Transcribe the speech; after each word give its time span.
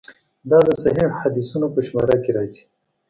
دا 0.49 0.59
د 0.67 0.69
صحیحو 0.83 1.17
حدیثونو 1.23 1.67
په 1.75 1.79
شمار 1.87 2.09
کې 2.23 2.31
راځي. 2.37 2.63